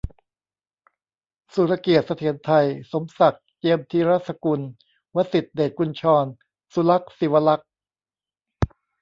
[1.53, 4.61] สุรเกียรติ์ เสถียรไทย สมศักดิ์ เจียมธีรสกุล
[5.15, 6.25] วสิษฐ เดชกุญชร
[6.73, 7.69] สุลักษณ์ ศิวรักษ์